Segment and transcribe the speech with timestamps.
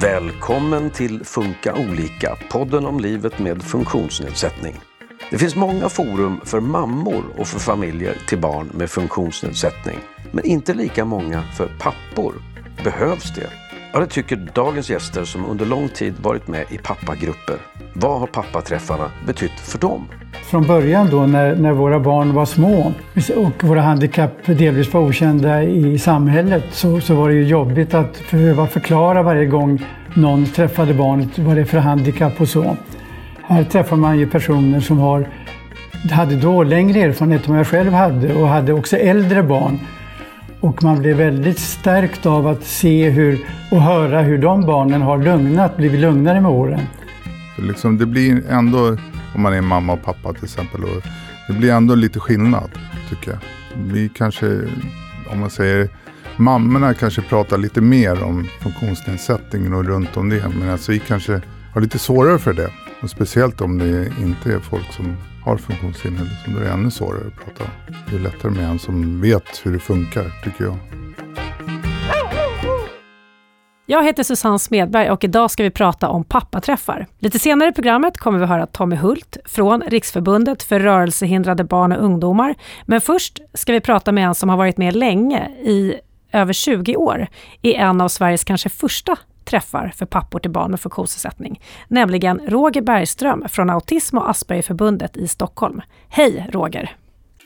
[0.00, 4.74] Välkommen till Funka olika, podden om livet med funktionsnedsättning.
[5.30, 9.98] Det finns många forum för mammor och för familjer till barn med funktionsnedsättning.
[10.32, 12.34] Men inte lika många för pappor.
[12.84, 13.50] Behövs det?
[13.92, 17.56] Ja, det tycker dagens gäster som under lång tid varit med i pappagrupper.
[17.94, 20.08] Vad har pappaträffarna betytt för dem?
[20.50, 22.92] Från början då när, när våra barn var små
[23.36, 28.30] och våra handikapp delvis var okända i samhället så, så var det ju jobbigt att
[28.30, 32.76] behöva förklara varje gång någon träffade barnet vad det är för handikapp och så.
[33.42, 35.28] Här träffar man ju personer som har,
[36.10, 39.78] hade då längre erfarenhet än vad jag själv hade och hade också äldre barn.
[40.60, 43.38] Och man blev väldigt stärkt av att se hur,
[43.70, 46.80] och höra hur de barnen har lugnat, blivit lugnare med åren.
[47.58, 48.96] Liksom, det blir ändå,
[49.34, 51.02] om man är mamma och pappa till exempel, och
[51.48, 52.70] det blir ändå lite skillnad
[53.08, 53.38] tycker jag.
[53.92, 54.46] Vi kanske,
[55.32, 55.88] om man säger,
[56.40, 60.48] mammorna kanske pratar lite mer om funktionsnedsättningen och runt om det.
[60.58, 61.40] Men alltså vi kanske
[61.74, 62.70] har lite svårare för det.
[63.02, 66.24] Och speciellt om det inte är folk som har funktionshinder.
[66.24, 67.94] Liksom, då är det ännu svårare att prata om.
[68.10, 70.76] Det är lättare med en som vet hur det funkar, tycker jag.
[73.86, 77.06] Jag heter Susanne Smedberg och idag ska vi prata om pappaträffar.
[77.18, 82.04] Lite senare i programmet kommer vi höra Tommy Hult från Riksförbundet för rörelsehindrade barn och
[82.04, 82.54] ungdomar.
[82.84, 85.94] Men först ska vi prata med en som har varit med länge, i
[86.32, 87.26] över 20 år,
[87.62, 92.82] i en av Sveriges kanske första träffar för pappor till barn med funktionsnedsättning, nämligen Roger
[92.82, 95.80] Bergström från Autism och Aspergerförbundet i Stockholm.
[96.08, 96.96] Hej Roger!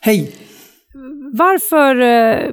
[0.00, 0.32] Hej!
[1.32, 2.52] Varför eh,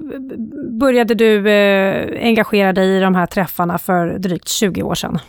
[0.79, 5.19] började du eh, engagera dig i de här träffarna för drygt 20 år sedan?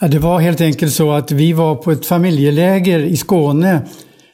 [0.00, 3.80] Ja, det var helt enkelt så att vi var på ett familjeläger i Skåne.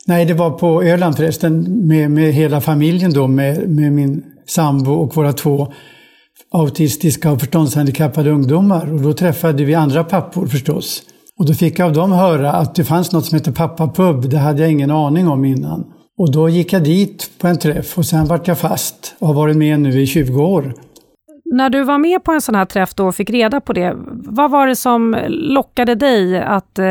[0.07, 4.93] Nej, det var på Öland förresten, med, med hela familjen då, med, med min sambo
[4.93, 5.73] och våra två
[6.53, 8.93] autistiska och förståndshandikappade ungdomar.
[8.95, 11.03] Och då träffade vi andra pappor förstås.
[11.39, 14.29] Och då fick jag av dem höra att det fanns något som heter pappapub.
[14.31, 15.85] Det hade jag ingen aning om innan.
[16.19, 19.35] Och då gick jag dit på en träff och sen vart jag fast och har
[19.35, 20.75] varit med nu i 20 år.
[21.45, 23.97] När du var med på en sån här träff då och fick reda på det,
[24.13, 26.87] vad var det som lockade dig att eh,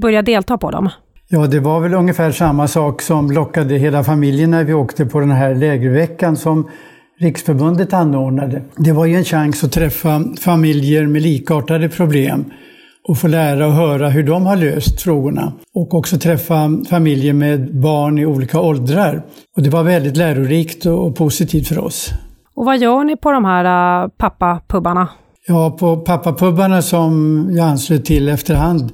[0.00, 0.88] börja delta på dem?
[1.28, 5.20] Ja, det var väl ungefär samma sak som lockade hela familjen när vi åkte på
[5.20, 6.68] den här lägerveckan som
[7.20, 8.62] Riksförbundet anordnade.
[8.76, 12.44] Det var ju en chans att träffa familjer med likartade problem
[13.08, 15.52] och få lära och höra hur de har löst frågorna.
[15.74, 19.22] Och också träffa familjer med barn i olika åldrar.
[19.56, 22.10] Och det var väldigt lärorikt och positivt för oss.
[22.54, 25.08] Och vad gör ni på de här äh, pappapubbarna?
[25.46, 28.92] Ja, på pappapubbarna som jag anslöt till efterhand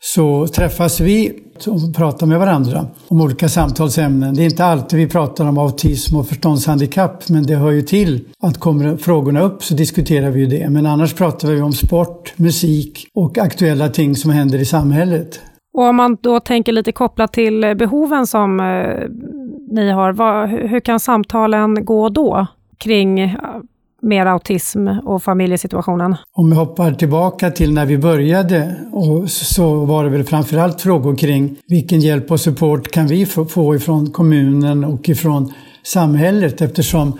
[0.00, 1.32] så träffas vi
[1.66, 4.34] och pratar med varandra om olika samtalsämnen.
[4.34, 8.24] Det är inte alltid vi pratar om autism och förståndshandikapp, men det hör ju till
[8.42, 10.70] att kommer frågorna upp så diskuterar vi ju det.
[10.70, 15.40] Men annars pratar vi om sport, musik och aktuella ting som händer i samhället.
[15.74, 18.66] Och om man då tänker lite kopplat till behoven som eh,
[19.70, 22.46] ni har, vad, hur kan samtalen gå då
[22.78, 23.36] kring
[24.02, 26.16] mer autism och familjesituationen?
[26.32, 31.16] Om vi hoppar tillbaka till när vi började och så var det väl framförallt frågor
[31.16, 37.18] kring vilken hjälp och support kan vi få ifrån kommunen och ifrån samhället eftersom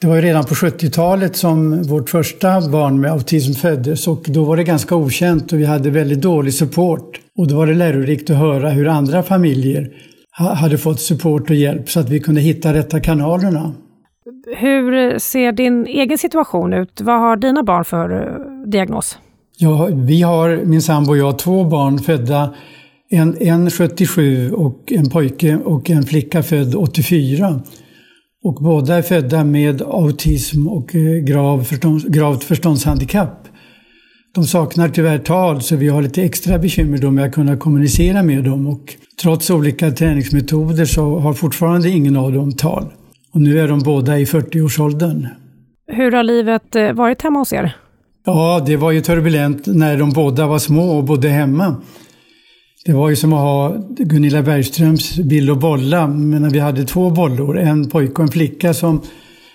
[0.00, 4.44] det var ju redan på 70-talet som vårt första barn med autism föddes och då
[4.44, 7.20] var det ganska okänt och vi hade väldigt dålig support.
[7.38, 9.88] Och då var det lärorikt att höra hur andra familjer
[10.32, 13.74] hade fått support och hjälp så att vi kunde hitta rätta kanalerna.
[14.56, 17.00] Hur ser din egen situation ut?
[17.00, 19.18] Vad har dina barn för eh, diagnos?
[19.58, 22.54] Ja, vi har, min sambo och jag, två barn födda
[23.10, 27.60] en, en 77 och en pojke och en flicka född 84.
[28.44, 33.48] Och båda är födda med autism och eh, grav förstånds, gravt förståndshandikapp.
[34.34, 38.22] De saknar tyvärr tal så vi har lite extra bekymmer då med att kunna kommunicera
[38.22, 42.92] med dem och trots olika träningsmetoder så har fortfarande ingen av dem tal.
[43.32, 45.28] Och nu är de båda i 40-årsåldern.
[45.86, 47.76] Hur har livet eh, varit hemma hos er?
[48.24, 51.76] Ja, det var ju turbulent när de båda var små och bodde hemma.
[52.84, 57.10] Det var ju som att ha Gunilla Bergströms Bill och bolla, men vi hade två
[57.10, 59.00] bollor, en pojke och en flicka som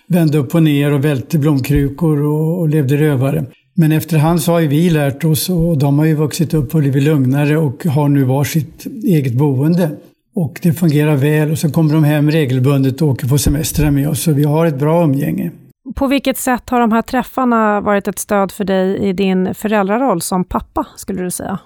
[0.07, 3.45] vände upp och ner och välte blomkrukor och, och levde rövare.
[3.73, 6.81] Men efterhand så har ju vi lärt oss och de har ju vuxit upp och
[6.81, 9.89] blivit lugnare och har nu varsitt eget boende.
[10.35, 14.09] Och det fungerar väl och så kommer de hem regelbundet och åker på semestrar med
[14.09, 14.23] oss.
[14.23, 15.51] Så vi har ett bra umgänge.
[15.95, 20.21] På vilket sätt har de här träffarna varit ett stöd för dig i din föräldraroll
[20.21, 21.59] som pappa, skulle du säga?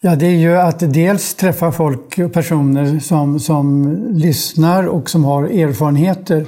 [0.00, 5.24] Ja, det är ju att dels träffa folk och personer som, som lyssnar och som
[5.24, 6.46] har erfarenheter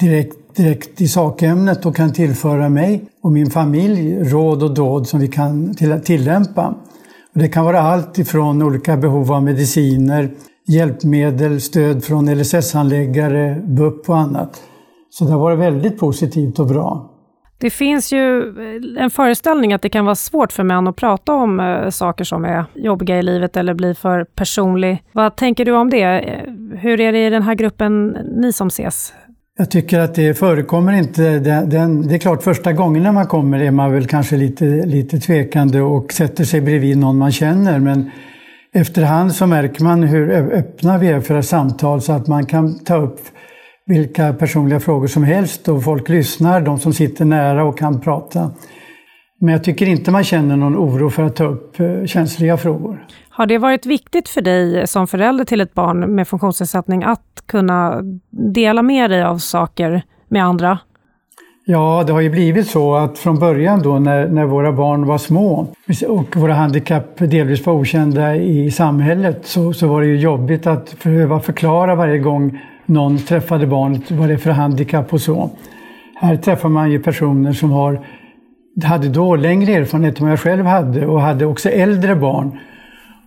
[0.00, 5.20] direkt direkt i sakämnet och kan tillföra mig och min familj råd och dåd som
[5.20, 5.74] vi kan
[6.04, 6.74] tillämpa.
[7.38, 10.30] Det kan vara allt ifrån olika behov av mediciner,
[10.66, 14.62] hjälpmedel, stöd från LSS-handläggare, BUP och annat.
[15.10, 17.12] Så det har varit väldigt positivt och bra.
[17.58, 18.38] Det finns ju
[18.96, 22.24] eh, en föreställning att det kan vara svårt för män att prata om eh, saker
[22.24, 25.02] som är jobbiga i livet eller blir för personlig.
[25.12, 26.02] Vad tänker du om det?
[26.02, 29.12] Eh, hur är det i den här gruppen, ni som ses?
[29.58, 31.38] Jag tycker att det förekommer inte.
[31.38, 34.64] Den, den, det är klart, första gången när man kommer är man väl kanske lite,
[34.64, 37.78] lite tvekande och sätter sig bredvid någon man känner.
[37.78, 38.10] Men
[38.72, 42.96] efterhand så märker man hur öppna vi är för samtal så att man kan ta
[42.96, 43.20] upp
[43.86, 48.50] vilka personliga frågor som helst och folk lyssnar, de som sitter nära och kan prata.
[49.38, 53.06] Men jag tycker inte man känner någon oro för att ta upp eh, känsliga frågor.
[53.28, 58.02] Har det varit viktigt för dig som förälder till ett barn med funktionsnedsättning att kunna
[58.30, 60.78] dela med dig av saker med andra?
[61.68, 65.18] Ja, det har ju blivit så att från början då när, när våra barn var
[65.18, 65.68] små
[66.08, 71.02] och våra handikapp delvis var okända i samhället så, så var det ju jobbigt att
[71.02, 75.50] behöva förklara varje gång någon träffade barnet vad det är för handikapp och så.
[76.14, 78.00] Här träffar man ju personer som har,
[78.84, 82.58] hade då längre erfarenhet än vad jag själv hade och hade också äldre barn.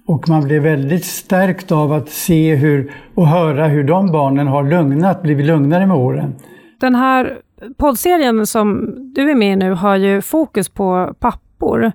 [0.05, 4.63] Och man blev väldigt stärkt av att se hur, och höra hur de barnen har
[4.63, 6.35] lugnat, blivit lugnare med åren.
[6.79, 7.37] Den här
[7.77, 11.91] poddserien som du är med i nu har ju fokus på pappor.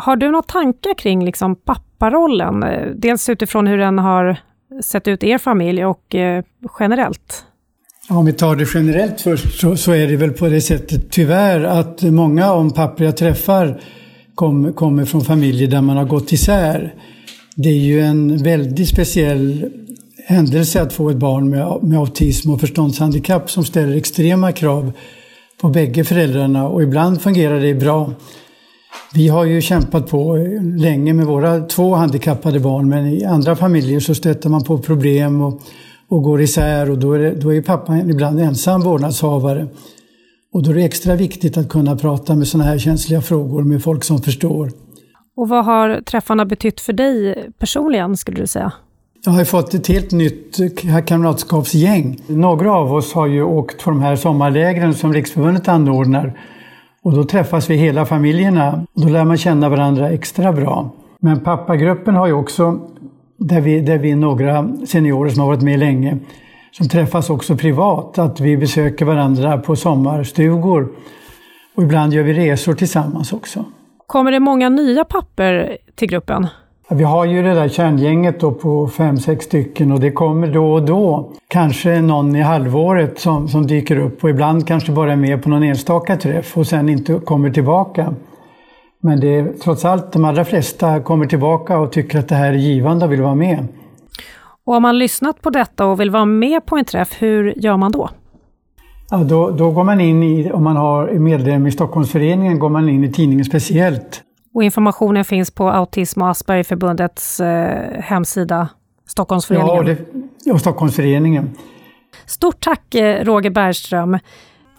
[0.00, 2.64] Har du några tankar kring liksom papparollen?
[2.96, 4.36] Dels utifrån hur den har
[4.82, 6.44] sett ut i er familj och eh,
[6.80, 7.46] generellt?
[8.10, 11.64] Om vi tar det generellt först så, så, är det väl på det sättet tyvärr
[11.64, 13.80] att många om pappor jag träffar
[14.34, 16.94] kom, kommer från familjer där man har gått isär.
[17.56, 19.70] Det är ju en väldigt speciell
[20.26, 24.92] händelse att få ett barn med, med autism och förståndshandikapp som ställer extrema krav
[25.60, 28.12] på bägge föräldrarna och ibland fungerar det bra.
[29.14, 30.36] Vi har ju kämpat på
[30.76, 35.40] länge med våra två handikappade barn men i andra familjer så stöter man på problem
[35.40, 35.62] och,
[36.10, 39.66] och går isär och då är, det, då är pappan ibland ensam vårdnadshavare.
[40.52, 43.82] Och då är det extra viktigt att kunna prata med sådana här känsliga frågor med
[43.82, 44.70] folk som förstår.
[45.36, 48.72] Och vad har träffarna betytt för dig personligen skulle du säga?
[49.24, 50.58] Jag har fått ett helt nytt
[51.06, 52.20] kamratskapsgäng.
[52.26, 56.40] Några av oss har ju åkt på de här sommarlägren som Riksförbundet anordnar
[57.02, 60.90] och då träffas vi hela familjerna och då lär man känna varandra extra bra.
[61.20, 62.80] Men pappagruppen har ju också,
[63.40, 66.18] där vi, där vi är några seniorer som har varit med länge,
[66.70, 68.18] som träffas också privat.
[68.18, 70.88] Att vi besöker varandra på sommarstugor.
[71.74, 73.64] Och ibland gör vi resor tillsammans också.
[74.06, 76.46] Kommer det många nya papper till gruppen?
[76.92, 80.72] Vi har ju det där kärngänget då på fem, sex stycken och det kommer då
[80.72, 81.32] och då.
[81.48, 85.48] Kanske någon i halvåret som, som dyker upp och ibland kanske bara är med på
[85.48, 88.14] någon enstaka träff och sen inte kommer tillbaka.
[89.00, 92.52] Men det är trots allt de allra flesta kommer tillbaka och tycker att det här
[92.52, 93.66] är givande och vill vara med.
[94.64, 97.76] Och om man lyssnat på detta och vill vara med på en träff, hur gör
[97.76, 98.10] man då?
[99.10, 102.88] Ja, då, då går man in i, om man har medlem i Stockholmsföreningen, går man
[102.88, 104.24] in i tidningen Speciellt
[104.54, 108.68] och informationen finns på Autism och Aspergerförbundets eh, hemsida,
[109.08, 109.76] Stockholmsföreningen.
[109.76, 109.98] Ja, det,
[110.44, 111.50] ja, Stockholmsföreningen.
[112.26, 114.18] Stort tack eh, Roger Bergström.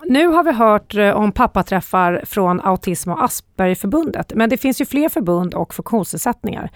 [0.05, 4.85] Nu har vi hört eh, om pappaträffar från Autism och Aspergerförbundet, men det finns ju
[4.85, 6.71] fler förbund och funktionsnedsättningar.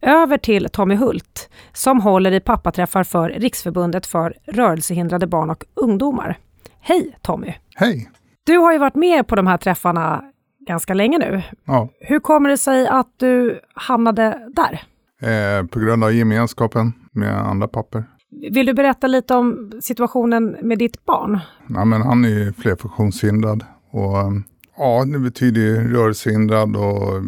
[0.00, 6.38] Över till Tommy Hult som håller i pappaträffar för Riksförbundet för rörelsehindrade barn och ungdomar.
[6.80, 7.54] Hej Tommy!
[7.74, 8.10] Hej!
[8.46, 10.24] Du har ju varit med på de här träffarna
[10.66, 11.42] ganska länge nu.
[11.64, 11.88] Ja.
[12.00, 14.82] Hur kommer det sig att du hamnade där?
[15.30, 18.04] Eh, på grund av gemenskapen med andra papper.
[18.50, 21.38] Vill du berätta lite om situationen med ditt barn?
[21.68, 23.64] Ja, men han är ju flerfunktionshindrad.
[23.90, 24.44] Och, um,
[24.76, 27.22] ja, det betyder ju rörelsehindrad och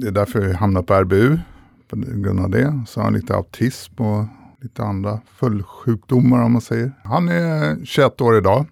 [0.00, 1.38] det är därför jag hamnar på RBU.
[1.88, 2.82] På grund av det.
[2.86, 4.24] Så har han lite autism och
[4.60, 6.92] lite andra följdsjukdomar om man säger.
[7.04, 8.66] Han är 21 år idag.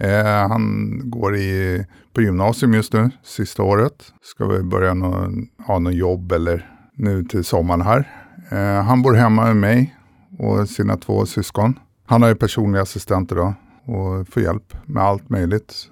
[0.00, 4.12] Eh, han går i, på gymnasium just nu, sista året.
[4.22, 8.10] Ska vi börja någon, ha någon jobb eller nu till sommaren här.
[8.50, 9.96] Eh, han bor hemma med mig
[10.38, 11.78] och sina två syskon.
[12.06, 13.54] Han har ju personliga assistenter då
[13.92, 15.90] och får hjälp med allt möjligt.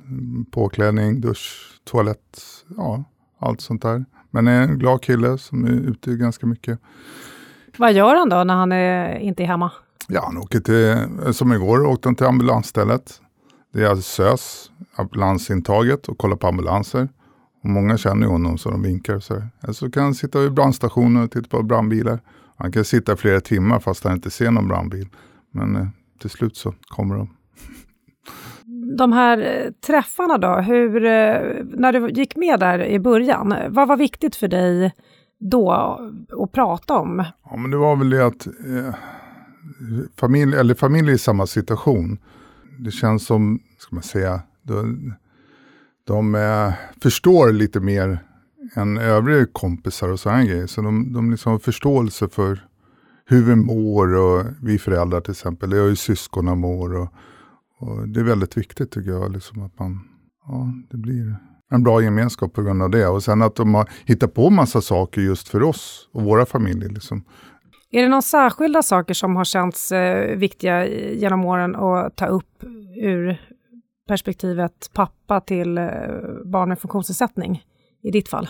[0.51, 2.39] Påklädning, dusch, toalett,
[2.77, 3.05] ja,
[3.39, 4.05] allt sånt där.
[4.31, 6.79] Men är en glad kille som är ute ganska mycket.
[7.77, 9.71] Vad gör han då när han är, inte är hemma?
[10.09, 13.21] Ja, han åker till, som igår åkte han till ambulansstället.
[13.73, 17.09] Det är alltså SÖS, ambulansintaget och kolla på ambulanser.
[17.63, 19.21] Och många känner ju honom så de vinkar.
[19.21, 22.21] Så, eller så kan han sitta vid brandstationen och titta på brandbilar.
[22.63, 25.09] Han kan sitta flera timmar fast han inte ser någon brandbil.
[25.51, 25.87] Men eh,
[26.21, 27.37] till slut så kommer de.
[28.97, 33.89] De här eh, träffarna då, hur, eh, när du gick med där i början, vad
[33.89, 34.93] var viktigt för dig
[35.41, 35.73] då
[36.43, 37.25] att prata om?
[37.51, 38.95] Ja, men det var väl det att eh,
[40.17, 42.19] familj, eller familj i samma situation.
[42.79, 45.15] Det känns som, ska man säga, de,
[46.05, 48.19] de eh, förstår lite mer
[48.75, 50.67] än övriga kompisar och sådana grejer.
[50.67, 52.61] Så de, de liksom har förståelse för
[53.27, 55.73] hur vi mår och vi föräldrar till exempel.
[55.73, 57.09] Jag har ju syskonen mår och,
[57.79, 59.33] och det är väldigt viktigt tycker jag.
[59.33, 60.01] Liksom att man,
[60.47, 61.37] ja, det blir
[61.71, 63.07] en bra gemenskap på grund av det.
[63.07, 66.89] Och sen att de har hittat på massa saker just för oss och våra familjer.
[66.89, 67.25] Liksom.
[67.91, 72.65] Är det några särskilda saker som har känts eh, viktiga genom åren att ta upp
[72.97, 73.41] ur
[74.09, 75.85] perspektivet pappa till eh,
[76.45, 77.63] barn med funktionsnedsättning
[78.03, 78.49] i ditt fall?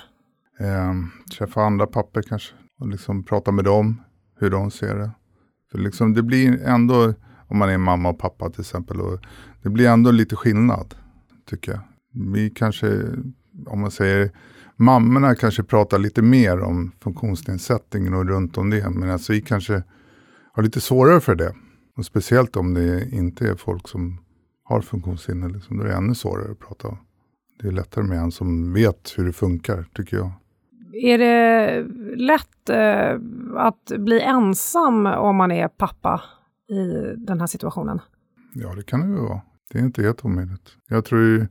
[0.60, 0.94] Eh,
[1.38, 4.02] träffa andra pappor kanske och liksom prata med dem
[4.38, 5.10] hur de ser det.
[5.70, 7.14] För liksom det blir ändå,
[7.48, 9.20] om man är mamma och pappa till exempel, och
[9.62, 10.94] det blir ändå lite skillnad
[11.46, 11.80] tycker jag.
[12.32, 13.02] Vi kanske,
[13.66, 14.30] om man säger,
[14.76, 18.90] mammorna kanske pratar lite mer om funktionsnedsättningen och runt om det.
[18.90, 19.82] Men alltså vi kanske
[20.52, 21.54] har lite svårare för det.
[21.96, 24.20] Och speciellt om det inte är folk som
[24.64, 25.48] har funktionshinder.
[25.48, 26.98] Liksom, då är det ännu svårare att prata om.
[27.62, 30.32] Det är lättare med en som vet hur det funkar, tycker jag.
[30.92, 33.20] Är det lätt eh,
[33.56, 36.22] att bli ensam om man är pappa
[36.68, 38.00] i den här situationen?
[38.54, 39.40] Ja, det kan det ju vara.
[39.72, 40.76] Det är inte helt omöjligt.
[40.88, 41.46] Jag tror ju,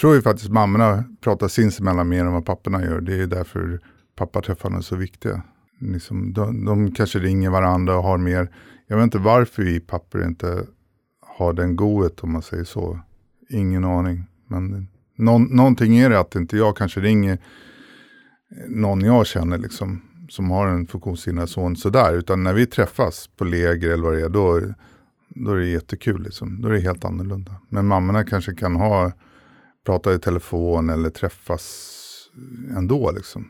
[0.00, 3.00] tror ju faktiskt mammorna pratar sinsemellan mer än vad papporna gör.
[3.00, 3.80] Det är därför
[4.16, 5.42] pappaträffarna är så viktiga.
[5.78, 8.50] Liksom, de, de kanske ringer varandra och har mer.
[8.86, 10.66] Jag vet inte varför vi pappor inte
[11.20, 13.00] har den goet om man säger så.
[13.48, 14.24] Ingen aning.
[14.46, 17.38] Men någon, någonting är det att inte jag kanske ringer
[18.68, 22.14] någon jag känner liksom, som har en funktionshindrad son sådär.
[22.14, 24.60] Utan när vi träffas på läger eller vad det är, då,
[25.28, 26.22] då är det jättekul.
[26.22, 26.62] Liksom.
[26.62, 27.52] Då är det helt annorlunda.
[27.68, 29.12] Men mammorna kanske kan ha,
[29.86, 31.88] prata i telefon eller träffas
[32.76, 33.10] ändå.
[33.10, 33.48] Liksom.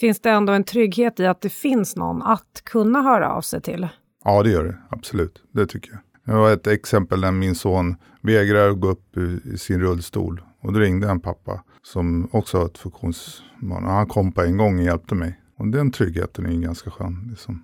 [0.00, 3.60] Finns det ändå en trygghet i att det finns någon att kunna höra av sig
[3.62, 3.88] till?
[4.24, 4.76] Ja, det gör det.
[4.88, 5.42] Absolut.
[5.52, 6.00] Det tycker jag.
[6.34, 10.42] Jag har ett exempel när min son vägrar gå upp i sin rullstol.
[10.60, 13.84] Och då ringde en pappa som också har ett funktionsman.
[13.84, 15.40] Han kom på en gång och hjälpte mig.
[15.56, 17.26] Och den tryggheten är ju ganska skön.
[17.30, 17.62] Liksom.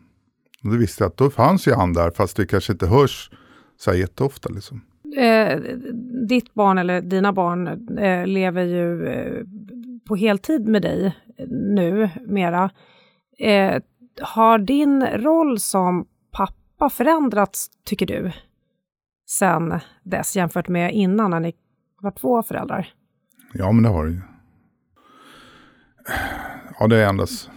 [0.65, 3.31] Och då visste jag att då fanns ju han där, fast det kanske inte hörs
[3.77, 4.49] så här jätteofta.
[4.49, 4.81] Liksom.
[5.17, 5.59] Eh,
[6.29, 9.45] ditt barn eller dina barn eh, lever ju eh,
[10.09, 11.17] på heltid med dig
[11.49, 12.71] nu mera.
[13.39, 13.83] Eh,
[14.21, 18.33] har din roll som pappa förändrats, tycker du,
[19.29, 21.55] sen dess jämfört med innan när ni
[22.00, 22.95] var två föräldrar?
[23.52, 24.21] Ja, men det har det ju.
[26.78, 27.50] Ja, det ändras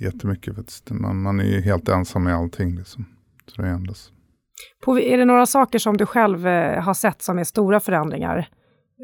[0.00, 0.90] jättemycket faktiskt.
[0.90, 2.76] Man, man är ju helt ensam med allting.
[2.76, 3.04] Liksom.
[3.46, 4.12] Så det ändras.
[4.84, 8.48] På, är det några saker som du själv eh, har sett som är stora förändringar?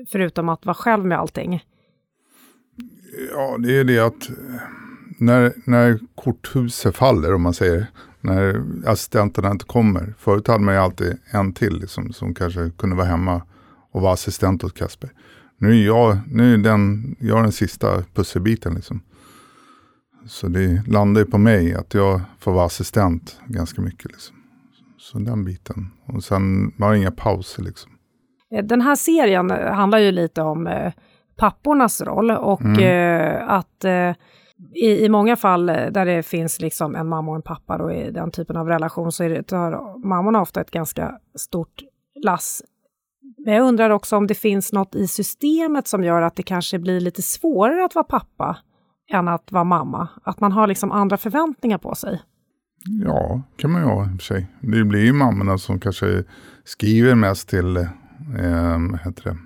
[0.08, 1.64] Förutom att vara själv med allting?
[3.32, 4.34] Ja, det är det att eh,
[5.18, 7.86] när, när korthuset faller, om man säger,
[8.20, 10.14] när assistenterna inte kommer.
[10.18, 13.42] Förut hade man ju alltid en till liksom, som kanske kunde vara hemma
[13.90, 15.10] och vara assistent åt Kasper.
[15.64, 18.74] Nu är jag, nu är den, jag den sista pusselbiten.
[18.74, 19.00] Liksom.
[20.26, 24.04] Så det landar ju på mig att jag får vara assistent ganska mycket.
[24.04, 24.36] Liksom.
[24.98, 25.90] Så den biten.
[26.06, 27.92] Och sen, man har inga pauser liksom.
[28.54, 30.92] Eh, den här serien handlar ju lite om eh,
[31.36, 32.78] pappornas roll och mm.
[32.78, 34.14] eh, att eh,
[34.74, 38.10] i, i många fall där det finns liksom en mamma och en pappa då, i
[38.10, 41.82] den typen av relation så är det, tar mammorna ofta ett ganska stort
[42.24, 42.62] lass
[43.44, 46.78] men jag undrar också om det finns något i systemet som gör att det kanske
[46.78, 48.56] blir lite svårare att vara pappa
[49.10, 50.08] än att vara mamma.
[50.22, 52.22] Att man har liksom andra förväntningar på sig.
[53.04, 54.46] Ja, kan man ju ha i och för sig.
[54.60, 56.24] Det blir ju mammorna som kanske
[56.64, 59.36] skriver mest till eh, heter det,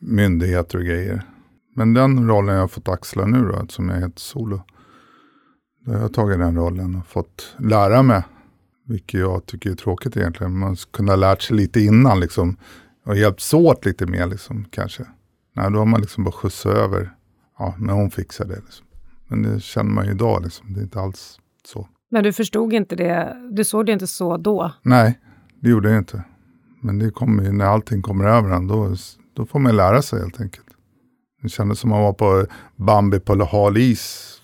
[0.00, 1.22] myndigheter och grejer.
[1.74, 4.62] Men den rollen jag har fått axla nu då, eftersom jag är helt solo.
[5.84, 8.22] Då har jag tagit den rollen och fått lära mig.
[8.86, 10.58] Vilket jag tycker är tråkigt egentligen.
[10.58, 12.56] Man skulle kunna ha lärt sig lite innan liksom
[13.08, 15.06] och hjälpts åt lite mer liksom, kanske.
[15.52, 17.14] Nej, då har man liksom bara skjutsat över.
[17.58, 18.56] Ja, men hon fixar det.
[18.56, 18.86] Liksom.
[19.28, 20.72] Men det känner man ju idag, liksom.
[20.72, 21.88] det är inte alls så.
[22.10, 24.72] Men du förstod inte det, du såg det inte så då?
[24.82, 25.18] Nej,
[25.60, 26.22] det gjorde jag inte.
[26.80, 28.94] Men det kommer ju, när allting kommer över en, då,
[29.34, 30.66] då får man lära sig helt enkelt.
[31.42, 32.46] Det kändes som att man var på
[32.76, 34.34] Bambi på hal is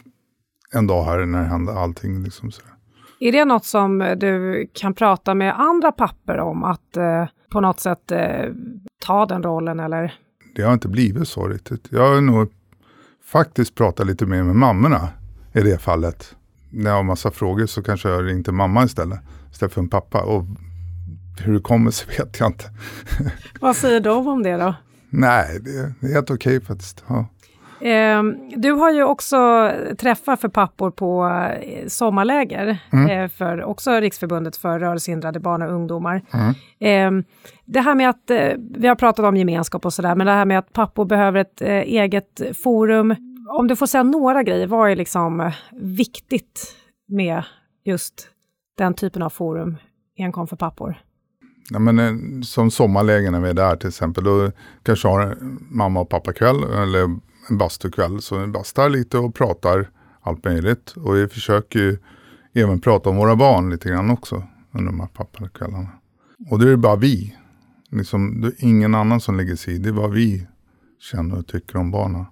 [0.73, 2.23] en dag här när det hände allting.
[2.23, 2.73] Liksom sådär.
[3.21, 6.65] Är det något som du kan prata med andra papper om?
[6.65, 8.53] Att eh, på något sätt eh,
[9.07, 10.15] ta den rollen eller?
[10.55, 11.89] Det har inte blivit så riktigt.
[11.91, 12.53] Jag har nog
[13.25, 15.09] faktiskt pratat lite mer med mammorna
[15.53, 16.37] i det fallet.
[16.71, 19.21] När jag har massa frågor så kanske jag ringde mamma istället,
[19.53, 20.23] istället för en pappa.
[20.23, 20.45] Och
[21.45, 22.65] Hur det kommer sig vet jag inte.
[23.61, 24.75] Vad säger de om det då?
[25.11, 27.05] Nej, det, det är helt okej okay faktiskt.
[27.09, 27.27] Ja.
[27.85, 28.23] Eh,
[28.57, 31.27] du har ju också träffar för pappor på
[31.63, 33.11] eh, sommarläger mm.
[33.11, 36.23] eh, för också Riksförbundet för rörelsehindrade barn och ungdomar.
[36.33, 37.19] Mm.
[37.19, 37.25] Eh,
[37.65, 40.45] det här med att, eh, vi har pratat om gemenskap och sådär, men det här
[40.45, 43.15] med att pappor behöver ett eget forum.
[43.49, 46.77] Om du får säga några grejer, vad är liksom viktigt
[47.09, 47.43] med
[47.85, 48.29] just
[48.79, 49.77] den typen av forum
[50.19, 50.97] enkom för pappor?
[51.71, 54.51] Ja, men, som sommarlägen när vi är där till exempel, då
[54.83, 55.37] kanske har
[55.71, 58.23] mamma och pappa kväll eller en bastukväll.
[58.23, 60.95] Så vi bastar lite och pratar allt möjligt.
[60.97, 61.99] Och vi försöker ju
[62.55, 65.89] även prata om våra barn lite grann också under de här pappakvällarna.
[66.51, 67.37] Och det är bara vi.
[67.91, 69.79] Liksom, det är ingen annan som lägger sig i.
[69.79, 70.47] Det är vad vi
[71.01, 72.25] känner och tycker om barnen.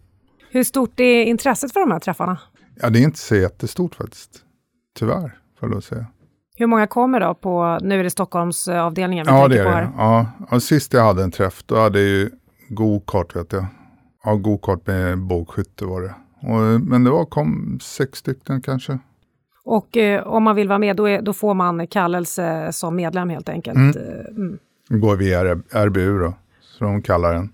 [0.50, 2.38] Hur stort är intresset för de här träffarna?
[2.81, 4.31] Ja, det är inte så jättestort faktiskt.
[4.99, 6.07] Tyvärr, får jag säga.
[6.57, 9.92] Hur många kommer då på, nu är det Stockholmsavdelningen vi ja, det är det.
[9.97, 12.31] Ja, och sist jag hade en träff, då hade jag ju
[12.69, 13.66] go-kart vet jag.
[14.25, 16.14] Ja, go-kart med bågskytte var det.
[16.41, 18.99] Och, men det var, kom sex stycken kanske.
[19.64, 23.29] Och eh, om man vill vara med, då, är, då, får man kallelse som medlem
[23.29, 23.76] helt enkelt?
[23.76, 23.97] Mm.
[23.97, 24.59] Eh, mm.
[24.88, 25.55] Går via
[25.87, 27.52] RBU då, så de kallar den.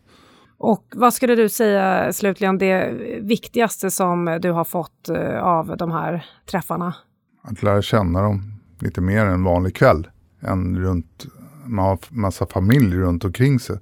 [0.59, 5.91] Och vad skulle du säga slutligen det viktigaste som du har fått eh, av de
[5.91, 6.95] här träffarna?
[7.43, 10.07] Att lära känna dem lite mer än en vanlig kväll.
[10.41, 11.27] Än runt,
[11.67, 13.79] man har massa familj runt omkring sig.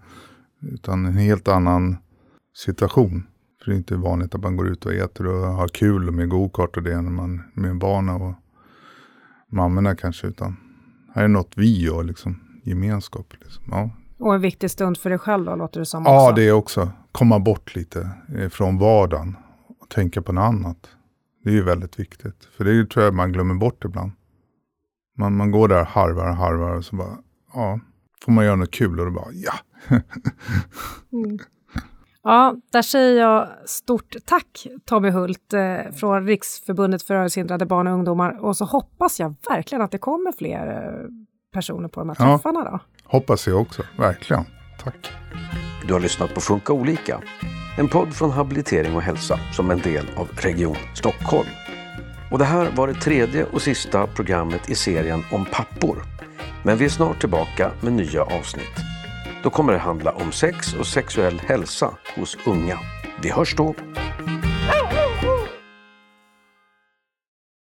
[0.60, 1.96] Utan en helt annan
[2.56, 3.26] situation.
[3.58, 6.28] För det är inte vanligt att man går ut och äter och har kul med
[6.28, 8.34] gokart och det när man med barnen och
[9.48, 10.26] mammorna kanske.
[10.26, 10.56] Utan
[11.14, 13.34] här är något vi gör, liksom, gemenskap.
[13.40, 13.64] Liksom.
[13.70, 13.90] Ja.
[14.18, 16.04] Och en viktig stund för dig själv då, låter det som.
[16.04, 16.90] Ja, det är också.
[17.12, 18.10] Komma bort lite
[18.50, 19.36] från vardagen
[19.80, 20.88] och tänka på något annat.
[21.44, 22.48] Det är ju väldigt viktigt.
[22.56, 24.12] För det är tror jag man glömmer bort ibland.
[25.18, 27.18] Man, man går där harvar och harvar och så bara,
[27.52, 27.80] ja,
[28.24, 29.52] får man göra något kul och då bara, ja.
[31.12, 31.38] mm.
[32.26, 37.92] Ja, där säger jag stort tack Tommy Hult eh, från Riksförbundet för rörelsehindrade barn och
[37.92, 38.44] ungdomar.
[38.44, 41.08] Och så hoppas jag verkligen att det kommer fler eh,
[41.52, 42.64] personer på de här ja, träffarna.
[42.64, 42.78] Då.
[43.04, 44.44] Hoppas jag också, verkligen.
[44.84, 45.12] Tack.
[45.86, 47.20] Du har lyssnat på Funka olika.
[47.78, 51.48] En podd från Habilitering och hälsa som en del av Region Stockholm.
[52.32, 56.02] Och det här var det tredje och sista programmet i serien om pappor.
[56.64, 58.95] Men vi är snart tillbaka med nya avsnitt.
[59.42, 62.78] Då kommer det handla om sex och sexuell hälsa hos unga.
[63.22, 63.74] Vi hörs då!